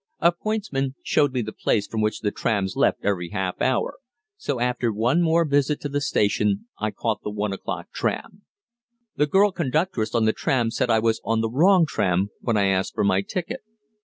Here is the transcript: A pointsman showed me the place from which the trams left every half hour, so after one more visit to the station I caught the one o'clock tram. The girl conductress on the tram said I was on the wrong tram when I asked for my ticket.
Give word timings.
A 0.19 0.31
pointsman 0.31 0.95
showed 1.03 1.31
me 1.31 1.43
the 1.43 1.51
place 1.51 1.85
from 1.85 2.01
which 2.01 2.21
the 2.21 2.31
trams 2.31 2.75
left 2.75 3.05
every 3.05 3.29
half 3.29 3.61
hour, 3.61 3.99
so 4.35 4.59
after 4.59 4.91
one 4.91 5.21
more 5.21 5.45
visit 5.45 5.79
to 5.81 5.89
the 5.89 6.01
station 6.01 6.67
I 6.79 6.89
caught 6.89 7.21
the 7.21 7.29
one 7.29 7.53
o'clock 7.53 7.91
tram. 7.93 8.41
The 9.17 9.27
girl 9.27 9.51
conductress 9.51 10.15
on 10.15 10.25
the 10.25 10.33
tram 10.33 10.71
said 10.71 10.89
I 10.89 10.97
was 10.97 11.21
on 11.23 11.41
the 11.41 11.51
wrong 11.51 11.85
tram 11.85 12.29
when 12.39 12.57
I 12.57 12.65
asked 12.65 12.95
for 12.95 13.03
my 13.03 13.21
ticket. 13.21 13.59